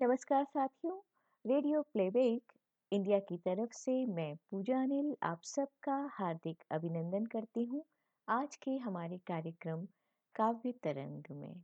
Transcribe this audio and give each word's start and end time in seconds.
नमस्कार 0.00 0.42
साथियों। 0.44 0.96
Radio 1.44 1.80
playback 1.92 2.52
India 2.92 3.18
की 3.18 3.36
तरफ़ 3.36 3.72
से 3.72 3.92
मैं 4.06 4.34
पूजा 4.50 4.80
अनिल 4.82 5.14
आप 5.22 5.42
सबका 5.44 5.94
हार्दिक 6.12 6.64
अभिनंदन 6.70 7.24
करती 7.26 7.64
हूँ 7.64 7.82
आज 8.28 8.56
के 8.56 8.70
हमारे 8.78 9.18
कार्यक्रम 9.26 9.86
काव्य 10.34 10.72
तरंग 10.84 11.32
में। 11.36 11.54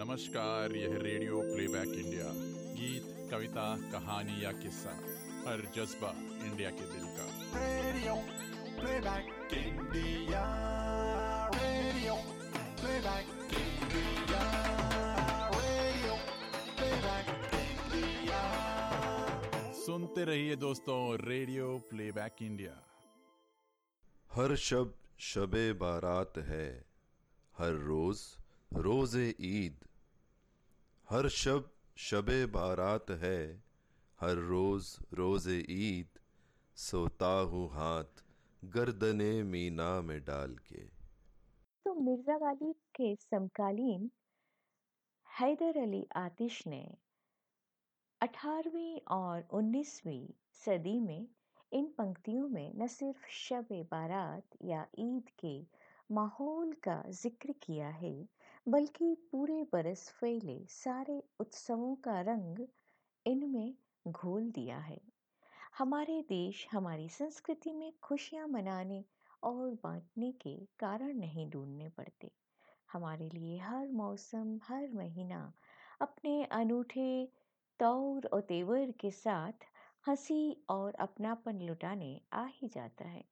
नमस्कार 0.00 0.76
यह 0.76 0.98
रेडियो 1.02 1.40
प्लेबैक 1.46 1.96
इंडिया 1.96 2.28
गीत 2.76 3.30
कविता 3.32 3.66
कहानी 3.92 4.42
या 4.44 4.52
किस्सा 4.60 4.94
हर 5.48 5.66
जज्बा 5.76 6.12
इंडिया 6.46 6.70
के 6.70 6.92
दिल 6.92 7.08
का। 7.16 7.26
Radio 7.56 8.14
playback 8.80 9.54
India 9.64 10.44
radio 11.56 12.14
playback 12.82 13.34
India. 13.56 14.75
सुनते 20.16 20.30
रहिए 20.30 20.54
दोस्तों 20.56 20.98
रेडियो 21.20 21.64
प्लेबैक 21.88 22.36
इंडिया 22.42 22.74
हर 24.30 24.54
शब 24.58 24.94
शबे 25.20 25.64
बारात 25.82 26.38
है। 26.46 26.68
हर 27.54 27.72
रोज 27.82 28.22
रोज़े 28.78 29.26
ईद। 29.48 29.84
हर 31.08 31.28
शब 31.34 31.68
शबे 31.98 32.38
बारात 32.56 33.10
है। 33.24 33.42
हर 34.18 34.42
रोज 34.48 34.96
रोज़े 35.14 35.58
ईद। 35.70 36.18
सोता 36.76 37.32
हूँ 37.52 37.68
हाथ 37.72 38.24
गर्दने 38.62 39.32
मीना 39.44 39.92
में 40.02 40.18
डाल 40.24 40.56
के। 40.68 40.84
तो 41.86 41.94
मिर्ज़ा 42.02 42.38
गालिब 42.38 42.74
के 42.96 43.14
समकालीन 43.16 44.10
हैदर 45.28 45.82
अली 45.82 46.06
आतिश 46.18 46.62
ने 46.66 46.86
18वीं 48.20 49.00
और 49.10 49.42
19वीं 49.52 50.26
सदी 50.54 50.98
में 51.00 51.26
इन 51.72 51.86
पंक्तियों 51.98 52.48
में 52.48 52.72
न 52.76 52.86
सिर्फ़ 52.86 53.26
शब 53.30 53.66
बारात 53.90 54.56
या 54.64 54.86
ईद 54.98 55.30
के 55.38 55.52
माहौल 56.10 56.72
का 56.84 57.02
ज़िक्र 57.10 57.54
किया 57.62 57.88
है, 57.88 58.14
बल्कि 58.66 59.14
पूरे 59.32 59.62
बरस 59.72 60.08
फैले 60.10 60.58
सारे 60.68 61.22
उत्सवों 61.40 61.94
का 61.96 62.20
रंग 62.20 62.66
इनमें 63.26 63.74
घोल 64.08 64.50
दिया 64.50 64.78
है। 64.78 65.00
हमारे 65.78 66.20
देश 66.28 66.66
हमारी 66.72 67.08
संस्कृति 67.08 67.72
में 67.72 67.92
खुशियाँ 68.02 68.48
मनाने 68.48 69.04
और 69.42 69.70
बांटने 69.84 70.32
के 70.32 70.56
कारण 70.78 71.16
नहीं 71.16 71.48
ढूँढने 71.50 71.88
पड़ते। 71.88 72.30
हमारे 72.92 73.28
लिए 73.28 73.58
हर 73.58 73.88
मौसम, 73.92 74.58
हर 74.62 74.88
महीना 74.94 75.52
अपने 76.00 76.44
अनूठे 76.44 77.28
तौर 77.78 78.26
और 78.26 78.40
तेवर 78.40 78.90
के 78.90 79.10
साथ 79.10 79.64
हँसी 80.08 80.64
और 80.70 80.94
अपनापन 80.94 81.60
लुटाने 81.60 82.20
आ 82.32 82.44
ही 82.46 82.68
जाता 82.68 83.04
है। 83.04 83.24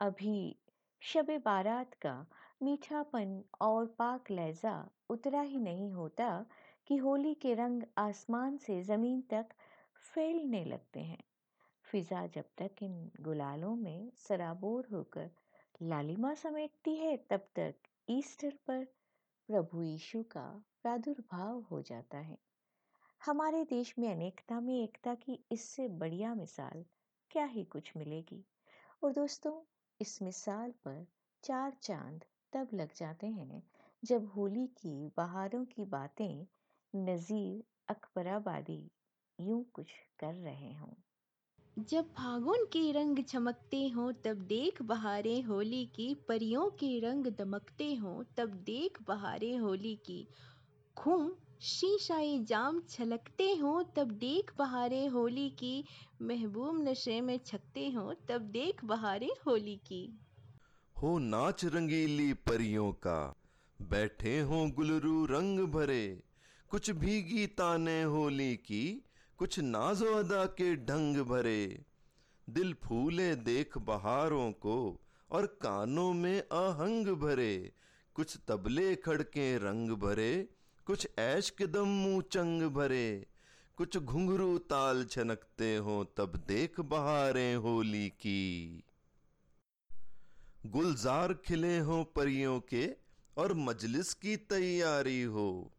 अभी 0.00 0.56
शब 1.02 1.26
बारात 1.44 1.94
का 1.94 2.26
मीठापन 2.62 3.44
और 3.60 3.86
पाक 3.86 4.30
लहजा 4.30 4.90
उतरा 5.10 5.40
ही 5.40 5.60
नहीं 5.60 5.92
होता 5.92 6.46
कि 6.86 6.96
होली 6.96 7.34
के 7.34 7.54
रंग 7.54 7.82
आसमान 7.98 8.56
से 8.56 8.82
ज़मीन 8.82 9.20
तक 9.20 9.46
फैलने 10.14 10.64
लगते 10.64 11.00
हैं। 11.00 11.22
फिजा 11.84 12.26
जब 12.26 12.44
तक 12.58 12.82
इन 12.82 13.10
गुलालों 13.20 13.76
में 13.76 14.10
सराबोर 14.16 14.88
होकर 14.92 15.30
लालिमा 15.82 16.34
समेटती 16.34 16.96
है, 16.96 17.16
तब 17.16 17.48
तक 17.54 17.74
ईस्टर 18.10 18.58
पर 18.66 18.84
प्रभु 19.48 19.82
यीशु 19.82 20.22
का 20.22 20.64
प्रादुर्भाव 20.82 21.60
हो 21.60 21.82
जाता 21.82 22.18
है। 22.18 22.49
हमारे 23.24 23.64
देश 23.64 23.94
में 23.98 24.12
अनेकता 24.12 24.60
में 24.60 24.84
एकता 24.84 25.14
की 25.14 25.44
इससे 25.52 25.88
बढ़िया 25.88 26.34
मिसाल 26.34 26.84
क्या 27.30 27.44
ही 27.44 27.64
कुछ 27.64 27.92
मिलेगी? 27.96 28.44
और 29.04 29.12
दोस्तों, 29.12 29.62
इस 30.00 30.22
मिसाल 30.22 30.70
पर 30.70 31.06
चार 31.42 31.72
चाँद 31.82 32.24
तब 32.52 32.68
लग 32.74 32.94
जाते 32.96 33.26
हैं 33.26 33.62
जब 34.04 34.26
होली 34.26 34.66
की 34.66 35.12
बहारों 35.16 35.64
की 35.64 35.84
बातें 35.84 36.46
नज़ीर 36.96 37.64
अकबराबादी 37.88 38.90
यूँ 39.40 39.64
कुछ 39.74 39.86
कर 40.18 40.34
रहे 40.34 40.72
हों। 40.72 40.92
जब 41.82 42.08
फागुन 42.08 42.64
के 42.64 42.92
रंग 42.92 43.18
चमकते 43.18 43.88
हों, 43.88 44.12
तब 44.12 44.36
देख 44.36 44.82
बहारे 44.82 45.40
होली 45.40 45.86
की। 45.86 46.14
परियों 46.14 46.70
के 46.70 46.98
रंग 47.00 47.26
दमकते 47.26 47.94
हों, 47.94 48.24
तब 48.36 48.48
देख 48.48 49.02
बहारे 49.02 49.56
होली 49.56 49.96
की। 49.96 50.28
खूम 50.96 51.32
शीशाई 51.62 52.44
जाम 52.44 52.80
छलकते 52.80 53.54
हों, 53.54 53.84
तब 53.84 54.10
देख 54.10 54.52
बहारे 54.58 55.06
होली 55.06 55.50
की। 55.50 55.84
महबूब 56.22 56.88
नशे 56.88 57.20
में 57.20 57.40
छकते 57.46 57.90
हों, 57.90 58.14
तब 58.28 58.40
देख 58.40 58.84
बहारे 58.84 59.30
होली 59.46 59.76
की। 59.76 60.20
हो 61.02 61.18
नाच 61.18 61.64
रंगीली 61.64 62.32
परियों 62.32 62.92
का, 62.92 63.36
बैठे 63.82 64.40
हों 64.40 64.70
गुलरू 64.70 65.26
रंग 65.26 65.60
भरे। 65.60 66.22
कुछ 66.70 66.90
भीगी 66.90 67.46
ताने 67.46 68.02
होली 68.02 68.56
की, 68.56 69.04
कुछ 69.36 69.58
नाजो 69.58 70.14
अदा 70.14 70.44
के 70.44 70.76
ढंग 70.76 71.16
भरे। 71.16 71.84
दिल 72.50 72.74
फूले 72.74 73.36
देख 73.36 73.78
बहारों 73.78 74.52
को, 74.52 75.00
और 75.30 75.46
कानों 75.46 76.12
में 76.12 76.42
आहंग 76.52 77.06
भरे। 77.06 77.72
कुछ 78.14 78.38
तबले 78.48 78.96
खड़के 78.96 79.58
रंग 79.58 79.90
भरे 79.90 80.48
कुछ 80.86 81.08
ऐश 81.18 81.50
के 81.50 81.66
दम 81.66 81.88
मुँह 81.88 82.20
चंग 82.20 82.62
भरे, 82.62 83.26
कुछ 83.76 83.96
घुंघरू 83.96 84.58
ताल 84.58 85.04
छनकते 85.04 85.76
हो, 85.76 86.04
तब 86.16 86.44
देख 86.48 86.80
बहारें 86.80 87.56
होली 87.56 88.08
की। 88.08 88.82
गुलजार 90.66 91.34
खिले 91.34 91.78
हो 91.78 92.04
परियों 92.04 92.60
के, 92.60 92.96
और 93.36 93.54
मजलिस 93.54 94.14
की 94.14 94.36
तैयारी 94.36 95.22
हो। 95.22 95.72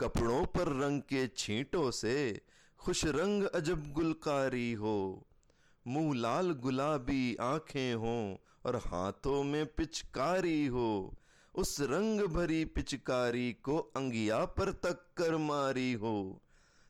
कपड़ों 0.00 0.44
पर 0.44 0.68
रंग 0.68 1.00
के 1.00 1.26
छींटों 1.26 1.90
से, 1.90 2.40
खुश 2.78 3.04
रंग 3.04 3.44
अजब 3.44 3.92
गुलकारी 3.92 4.72
हो। 4.72 5.26
मुँह 5.86 6.16
लाल 6.16 6.52
गुलाबी 6.52 7.36
आँखें 7.40 7.94
हों, 7.94 8.36
और 8.66 8.76
हाथों 8.76 9.44
में 9.44 9.66
पिचकारी 9.66 10.66
हो। 10.66 11.14
उस 11.54 11.80
रंग 11.80 12.20
भरी 12.20 12.64
पिचकारी 12.64 13.52
को 13.52 13.76
अंगिया 13.76 14.44
पर 14.44 14.72
तक 14.72 15.06
कर 15.16 15.36
मारी 15.36 15.92
हो। 15.92 16.42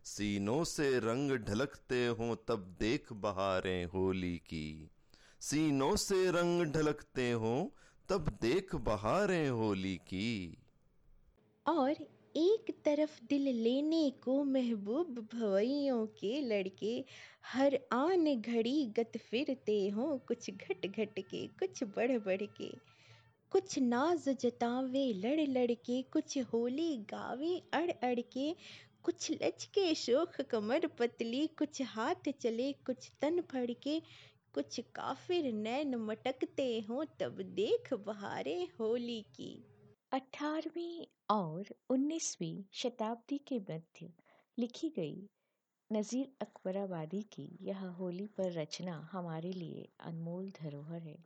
सीनों 0.04 0.64
से 0.64 0.98
रंग 0.98 1.32
ढलकते 1.32 2.06
हो 2.06 2.34
तब 2.34 2.76
देख 2.80 3.12
बहारें 3.12 3.86
होली 3.86 4.36
की। 4.38 4.90
सीनों 5.40 5.96
से 5.96 6.30
रंग 6.30 6.62
ढलकते 6.62 7.30
हो 7.30 7.72
तब 8.08 8.38
देख 8.42 8.74
बहारें 8.74 9.50
होली 9.50 9.96
की। 9.96 10.58
और 11.66 11.90
एक 12.36 12.76
तरफ़ 12.84 13.24
दिल 13.24 13.42
लेने 13.42 14.10
को 14.10 14.44
महबूब 14.44 15.28
भवैयों 15.34 16.06
के 16.06 16.40
लड़के, 16.40 17.04
हर 17.46 17.78
आन 17.92 18.40
घड़ी 18.40 18.86
गत 18.86 19.12
फिरते 19.30 19.88
हों 19.88 20.18
कुछ 20.18 20.50
घट 20.50 20.86
घट 20.86 21.20
के, 21.20 21.46
कुछ 21.46 21.84
बढ़ 21.84 22.18
बढ़ 22.18 22.42
के। 22.42 22.99
कुछ 23.52 23.78
नाज 23.78 24.28
जतावे, 24.28 25.12
लड़ 25.12 25.40
लड़ 25.40 25.72
के 25.86 26.00
कुछ 26.02 26.38
होली 26.52 26.96
गावे, 27.10 27.56
अड़ 27.72 27.90
अड़ 27.90 28.20
के 28.20 28.54
कुछ 29.02 29.30
लचके 29.32 29.94
शोख 29.94 30.40
कमर 30.40 30.86
पतली, 30.86 31.46
कुछ 31.46 31.82
हाथ 31.82 32.30
चले, 32.40 32.72
कुछ 32.72 33.10
तन 33.20 33.40
फड़ 33.40 33.70
के 33.82 34.00
कुछ 34.54 34.80
काफिर 34.94 35.52
नैन 35.52 35.94
मटकते 35.94 36.68
हों, 36.80 37.04
तब 37.20 37.42
देख 37.42 37.92
बहारे 38.06 38.68
होली 38.80 39.20
की। 39.34 39.52
18वीं 40.12 41.06
और 41.30 41.74
19वीं 41.90 42.62
शताब्दी 42.72 43.38
के 43.38 43.58
मध्य 43.58 44.12
लिखी 44.58 44.88
गई 44.88 45.28
नज़ीर 45.90 46.32
अकबराबादी 46.40 47.22
की 47.32 47.48
यह 47.62 47.84
होली 47.98 48.26
पर 48.26 48.52
रचना 48.52 49.08
हमारे 49.12 49.52
लिए 49.52 49.88
अनमोल 50.00 50.50
धरोहर 50.50 51.02
है। 51.02 51.18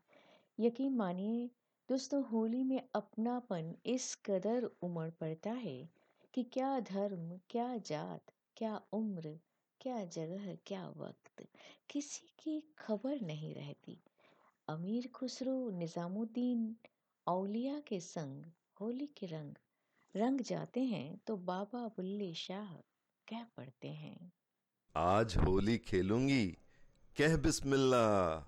यकीन 0.59 0.95
मानिए 0.95 1.51
दोस्तों 1.89 2.23
होली 2.25 2.63
में 2.65 2.83
अपनापन 2.95 3.75
इस 3.87 4.15
कदर 4.27 4.65
उमड़ 4.83 5.09
पड़ता 5.11 5.51
है 5.51 5.89
कि 6.35 6.43
क्या 6.53 6.79
धर्म 6.81 7.29
क्या 7.51 7.67
जात 7.87 8.33
क्या 8.57 8.81
उम्र 8.93 9.33
क्या 9.81 10.05
जगह 10.15 10.55
क्या 10.67 10.87
वक्त 10.97 11.45
किसी 11.91 12.27
की 12.39 12.59
खबर 12.79 13.21
नहीं 13.23 13.55
रहती। 13.55 13.99
अमीर 14.69 15.11
खुसरो 15.15 15.59
निज़ामुद्दीन 15.79 16.75
औलिया 17.27 17.79
के 17.89 18.01
संग 18.01 18.45
होली 18.81 19.07
के 19.19 19.27
रंग 19.27 19.55
रंग 20.15 20.41
जाते 20.41 20.85
हैं 20.87 21.07
तो 21.27 21.37
बाबा 21.45 21.87
बुल्ले 21.97 22.33
शाह 22.39 22.75
कह 23.29 23.45
पड़ते 23.57 23.89
हैं। 23.89 24.33
आज 24.95 25.37
होली 25.37 25.79
खेलूँगी 25.87 26.47
कह 27.17 27.37
बिस्मिल्लाह। 27.39 28.39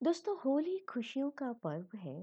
दोस्तों 0.00 0.36
होली 0.44 0.78
खुशियों 0.88 1.30
का 1.30 1.52
पर्व 1.64 1.98
है 1.98 2.22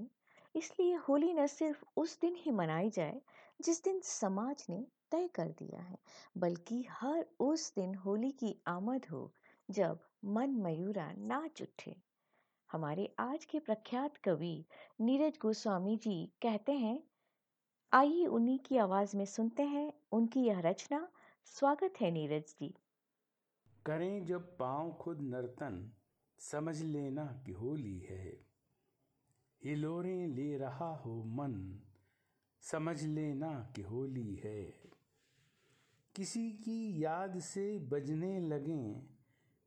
इसलिए 0.54 0.94
होली 0.94 1.32
न 1.32 1.46
सिर्फ़ 1.46 1.84
उस 1.96 2.20
दिन 2.20 2.34
ही 2.36 2.50
मनाई 2.50 2.90
जाए, 2.90 3.22
जिस 3.62 3.84
दिन 3.84 4.00
समाज 4.00 4.66
ने 4.70 4.86
तय 5.10 5.28
कर 5.28 5.48
दिया 5.48 5.80
है, 5.80 5.98
बल्कि 6.38 6.86
हर 6.90 7.26
उस 7.40 7.74
दिन 7.74 7.94
होली 7.94 8.30
की 8.30 8.62
आमद 8.66 9.06
हो, 9.06 9.34
जब 9.70 10.00
मन 10.24 10.50
मयूरा 10.50 11.12
नाच 11.12 11.62
उठे। 11.62 11.96
हमारे 12.72 13.14
आज 13.18 13.44
के 13.44 13.58
प्रख्यात 13.58 14.16
कवि 14.16 14.66
नीरज 15.00 15.38
गोस्वामी 15.42 15.96
जी 15.96 16.32
कहते 16.42 16.72
हैं, 16.72 17.02
आइए 17.92 18.26
उन्हीं 18.26 18.58
की 18.58 18.76
आवाज़ 18.76 19.16
में 19.16 19.24
सुनते 19.24 19.62
हैं, 19.62 19.92
उनकी 20.12 20.40
यह 20.40 20.60
रचना। 20.60 21.12
स्वागत 21.44 21.94
है 22.00 22.10
नीरज 22.10 22.54
जी। 22.60 22.74
करें 23.86 24.24
जब 24.24 24.58
पाँव 24.58 24.92
खुद 24.92 25.20
नर्तन, 25.20 25.92
समझ 26.38 26.82
लेना 26.82 27.42
कि 27.46 27.52
होली 27.52 27.98
है। 27.98 28.51
हिलोरें 29.64 30.26
ले 30.26 30.56
रहा 30.56 30.96
हो 30.96 31.24
मन, 31.24 31.80
समझ 32.60 33.04
लेना 33.04 33.72
कि 33.76 33.82
होली 33.82 34.34
है। 34.34 34.74
किसी 36.16 36.52
की 36.52 37.04
याद 37.04 37.38
से 37.38 37.78
बजने 37.78 38.40
लगें 38.40 39.06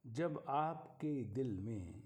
जब 0.07 0.45
आपके 0.47 1.23
दिल 1.23 1.59
में। 1.59 2.03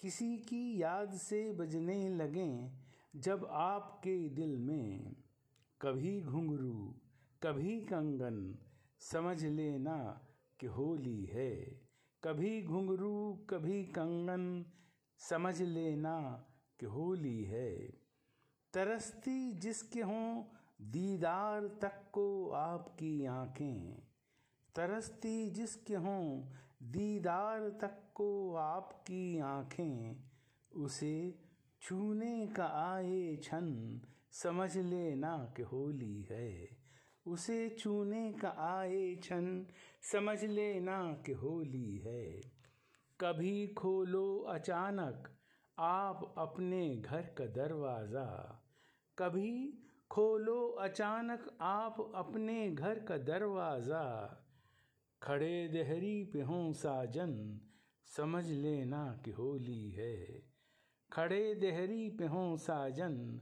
किसी 0.00 0.38
की 0.38 0.82
याद 0.82 1.12
से 1.12 1.52
बजने 1.52 2.08
लगें 2.08 2.72
जब 3.16 3.48
आपके 3.50 4.28
दिल 4.28 4.58
में। 4.58 5.16
कभी 5.80 6.20
घुंघरू, 6.20 6.94
कभी 7.42 7.80
कंगन, 7.80 8.58
समझ 8.98 9.44
लेना 9.44 10.28
कि 10.60 10.66
होली 10.66 11.24
है। 11.24 11.80
कभी 12.24 12.62
घुंघरू, 12.62 13.46
कभी 13.50 13.84
कंगन, 13.84 14.66
समझ 15.18 15.62
लेना 15.62 16.48
कि 16.80 16.86
होली 16.86 17.44
है। 17.44 17.76
तरसती 18.74 19.52
जिसके 19.52 20.00
हों, 20.00 20.44
दीदार 20.82 21.68
तक 21.68 22.10
को 22.12 22.50
आपकी 22.50 23.26
आँखें। 23.26 24.02
तरसती 24.74 25.50
जिसके 25.50 25.94
हों, 25.94 26.42
दीदार 26.82 27.68
तक 27.68 28.12
को 28.14 28.54
आपकी 28.54 29.38
आँखें। 29.38 30.16
उसे 30.76 31.38
छूने 31.80 32.46
का 32.46 32.66
आए 32.66 33.36
क्षण 33.36 33.98
समझ 34.30 34.76
लेना 34.76 35.52
कि 35.56 35.62
होली 35.62 36.22
है। 36.22 36.68
उसे 37.26 37.76
छूने 37.78 38.32
का 38.32 38.48
आए 38.48 39.14
क्षण 39.14 39.64
समझ 40.12 40.44
लेना 40.44 41.22
कि 41.26 41.32
होली 41.32 41.98
है। 41.98 42.40
कभी 43.20 43.66
खोलो 43.66 44.38
अचानक 44.38 45.28
आप 45.78 46.34
अपने 46.38 46.96
घर 46.96 47.22
का 47.38 47.46
दरवाज़ा 47.46 48.26
कभी 49.18 49.78
खोलो, 50.10 50.68
अचानक 50.68 51.58
आप 51.60 52.12
अपने 52.14 52.70
घर 52.70 52.98
का 52.98 53.16
दरवाज़ा। 53.16 54.04
खड़े 55.22 55.68
देहरी 55.68 56.24
पे 56.24 56.40
हों 56.40 56.72
साजन 56.72 57.60
समझ 58.06 58.46
लेना 58.46 59.22
कि 59.24 59.30
होली 59.30 59.90
है। 59.90 60.42
खड़े 61.12 61.54
देहरी 61.54 62.08
पे 62.08 62.26
हों 62.26 62.56
साजन 62.56 63.40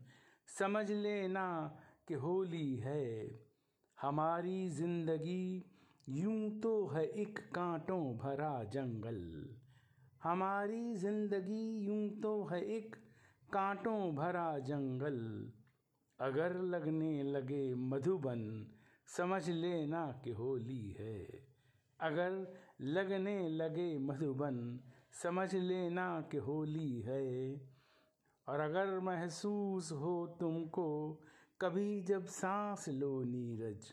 समझ 0.48 0.90
लेना 0.90 1.78
कि 2.08 2.14
होली 2.14 2.76
है। 2.76 3.30
हमारी 3.98 4.68
ज़िंदगी 4.68 5.64
यूँ 6.08 6.60
तो 6.60 6.86
है 6.86 7.04
एक 7.04 7.38
कांटों 7.38 8.16
भरा 8.16 8.64
जंगल। 8.64 9.20
हमारी 10.22 10.94
ज़िंदगी 10.94 11.78
यूँ 11.86 12.20
तो 12.20 12.44
है 12.44 12.64
एक 12.64 12.96
कांटों 13.52 14.14
भरा 14.14 14.58
जंगल। 14.58 15.52
अगर 16.20 16.60
लगने 16.60 17.22
लगे 17.22 17.74
मधुबन, 17.74 18.66
समझ 19.06 19.50
लेना 19.50 20.20
कि 20.24 20.30
होली 20.30 20.96
है। 21.00 21.26
अगर 22.00 22.54
लगने 22.80 23.48
लगे 23.48 23.98
मधुबन, 23.98 24.80
समझ 25.22 25.54
लेना 25.54 26.20
कि 26.20 26.36
होली 26.36 27.00
है। 27.00 27.60
और 28.48 28.60
अगर 28.60 29.00
महसूस 29.00 29.92
हो 29.92 30.36
तुमको, 30.40 31.20
कभी 31.60 32.02
जब 32.02 32.26
सांस 32.26 32.88
लो 32.88 33.22
नीरज। 33.22 33.92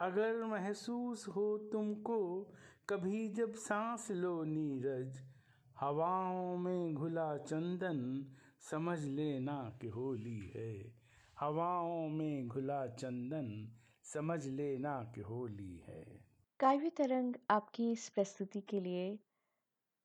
अगर 0.00 0.44
महसूस 0.44 1.28
हो 1.28 1.58
तुमको, 1.58 2.50
कभी 2.88 3.28
जब 3.28 3.52
सांस 3.54 4.10
लो 4.10 4.44
नीरज। 4.44 5.39
हवाओं 5.80 6.56
में 6.56 6.94
घुला 6.94 7.36
चंदन 7.36 8.26
समझ 8.60 9.04
लेना 9.04 9.78
कि 9.80 9.86
होली 9.86 10.52
है। 10.54 10.94
हवाओं 11.38 12.08
में 12.08 12.48
घुला 12.48 12.86
चंदन 12.86 13.72
समझ 14.02 14.46
लेना 14.46 15.12
कि 15.14 15.20
होली 15.20 15.78
है। 15.78 16.24
काव्य 16.60 16.90
तरंग 16.90 17.34
आपकी 17.50 17.92
इस 17.92 18.08
प्रस्तुति 18.08 18.60
के 18.60 18.80
लिए 18.80 19.18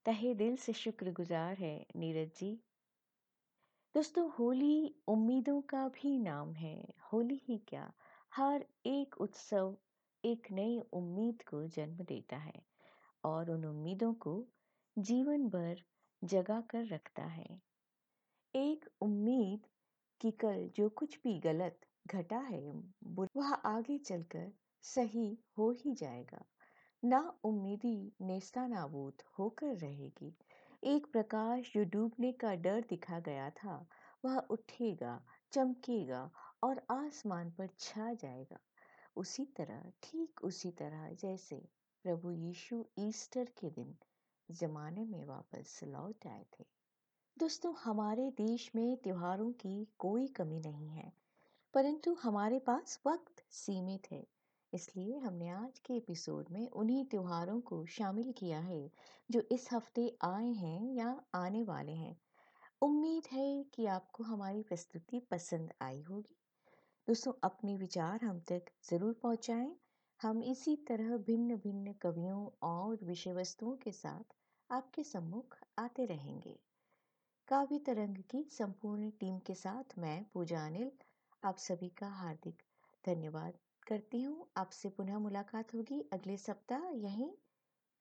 तहे 0.06 0.34
दिल 0.34 0.56
से 0.56 0.74
शुक्रगुजार 0.74 1.58
है, 1.58 1.86
नीरज 1.96 2.32
जी। 2.40 2.60
दोस्तों, 3.96 4.30
होली 4.30 4.96
उम्मीदों 5.08 5.62
का 5.62 5.88
भी 5.88 6.20
नाम 6.20 6.54
है। 6.54 6.94
होली 7.14 7.42
ही 7.48 7.58
क्या? 7.58 7.94
हर 8.36 8.66
एक 8.86 9.16
उत्सव 9.22 9.78
एक 10.26 10.48
नई 10.52 10.80
उम्मीद 10.94 11.42
को 11.42 11.68
जन्म 11.68 11.98
देता 11.98 12.38
है 12.38 12.64
और 13.24 13.52
उन 13.52 13.66
उम्मीदों 13.66 14.14
को 14.14 14.48
जीवन 14.98 15.50
भर 15.50 15.82
जगा 16.24 16.62
कर 16.62 16.86
रखता 16.86 17.24
है। 17.24 17.62
एक 18.56 18.86
उम्मीद 19.02 19.68
कि 20.22 20.32
कल 20.32 20.70
जो 20.76 20.90
कुछ 20.90 21.18
भी 21.24 21.40
गलत 21.40 21.80
घटा 22.08 22.38
है 22.38 22.72
वह 23.36 23.54
आगे 23.54 23.98
चलकर 23.98 24.52
सही 24.84 25.38
हो 25.58 25.72
ही 25.72 25.94
जाएगा। 25.94 26.46
ना 27.04 27.40
उम्मीदी 27.44 28.12
नेस्ता 28.22 28.68
नाबूद 28.68 29.22
होकर 29.40 29.76
रहेगी। 29.76 30.34
एक 30.84 31.06
प्रकाश 31.06 31.74
जो 31.74 31.84
डूबने 31.84 32.32
का 32.32 32.56
डर 32.56 32.82
दिखा 32.82 33.20
गया 33.20 33.50
था, 33.50 33.90
वह 34.26 34.38
उठेगा, 34.38 35.26
चमकेगा 35.52 36.32
और 36.64 36.82
आसमान 36.92 37.52
पर 37.52 37.70
छा 37.80 38.14
जाएगा। 38.14 38.60
उसी 39.16 39.46
तरह, 39.46 39.92
ठीक 40.04 40.44
उसी 40.44 40.72
तरह 40.72 41.14
जैसे 41.14 41.66
प्रभु 42.04 42.32
यीशु 42.32 42.86
ईस्टर 43.00 43.46
के 43.46 43.70
दिन 43.70 43.96
जमाने 44.50 45.06
में 45.06 45.24
वापस 45.26 45.80
लौट 45.84 46.28
आए 46.28 46.46
थे। 46.60 46.66
दोस्तों, 47.38 47.74
हमारे 47.76 48.30
देश 48.32 48.70
में 48.76 48.98
त्योहारों 48.98 49.52
की 49.52 49.88
कोई 50.00 50.28
कमी 50.28 50.60
नहीं 50.60 50.90
है, 50.90 51.12
परंतु 51.74 52.14
हमारे 52.14 52.60
पास 52.60 53.00
वक्त 53.08 53.44
सीमित 53.52 54.12
है, 54.12 54.26
इसलिए 54.74 55.18
हमने 55.18 55.50
आज 55.50 55.80
के 55.80 55.94
एपिसोड 55.94 56.50
में 56.52 56.68
उन्हीं 56.70 57.06
त्योहारों 57.06 57.60
को 57.62 57.86
शामिल 57.86 58.32
किया 58.32 58.60
है, 58.60 58.90
जो 59.30 59.42
इस 59.52 59.68
हफ़्ते 59.74 60.08
आए 60.24 60.52
हैं 60.54 60.94
या 60.94 61.10
आने 61.36 61.64
वाले 61.64 61.92
हैं। 61.92 62.16
उम्मीद 62.82 63.28
है 63.32 63.64
कि 63.74 63.86
आपको 63.86 64.24
हमारी 64.24 64.64
प्रस्तुति 64.64 65.20
पसंद 65.32 65.74
आई 65.82 66.02
होगी। 66.02 66.38
दोस्तों, 67.08 67.34
अपने 67.44 67.76
विचार 67.78 68.26
हम 68.26 68.40
तक 68.40 68.72
ज़रूर 68.90 69.14
पहुंचाएँ 69.24 69.76
हम 70.22 70.44
इसी 70.44 70.76
तरह 70.76 71.18
भिन्न 71.18 71.56
भिन्न 71.56 71.94
कवियों 71.94 72.50
और 72.64 73.00
विषय 73.04 73.34
वस्तुओं 73.34 73.76
के 73.76 73.92
साथ 73.92 74.36
आपके 74.72 75.04
सम्मुख 75.04 75.58
आते 75.80 76.06
रहेंगे। 76.06 76.60
काव्य 77.48 77.80
तरंग 77.80 78.16
की 78.18 78.44
संपूर्ण 78.52 79.10
टीम 79.10 79.40
के 79.40 79.56
साथ 79.56 79.98
मैं 79.98 80.26
पूजा 80.34 80.66
अनिल 80.66 80.92
आप 81.44 81.58
सभी 81.58 81.90
का 81.90 82.08
हार्दिक 82.08 82.64
धन्यवाद 83.06 83.54
करती 83.88 84.22
हूँ। 84.22 84.48
आपसे 84.58 84.90
पुनः 84.90 85.20
मुलाकात 85.20 85.74
होगी 85.74 86.02
अगले 86.14 86.38
सप्ताह 86.38 86.90
यहीं 86.90 87.32